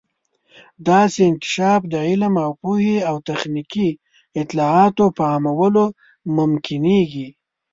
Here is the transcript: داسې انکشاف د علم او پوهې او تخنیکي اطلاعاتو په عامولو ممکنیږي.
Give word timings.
داسې 0.89 1.19
انکشاف 1.29 1.81
د 1.93 1.95
علم 2.07 2.33
او 2.45 2.51
پوهې 2.61 2.97
او 3.09 3.15
تخنیکي 3.29 3.89
اطلاعاتو 4.41 5.05
په 5.15 5.23
عامولو 5.33 5.85
ممکنیږي. 6.37 7.27